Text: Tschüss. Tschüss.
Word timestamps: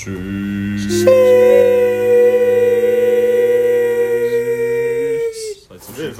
Tschüss. 0.00 1.04
Tschüss. 5.94 6.16